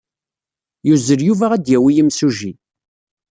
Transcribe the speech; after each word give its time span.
Yuzzel 0.87 1.21
Yuba 1.27 1.45
ad 1.53 1.61
d-yawi 1.63 1.91
imsujji. 2.01 2.51